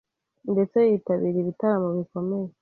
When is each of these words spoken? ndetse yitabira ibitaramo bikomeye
ndetse 0.53 0.77
yitabira 0.91 1.37
ibitaramo 1.39 1.89
bikomeye 1.99 2.49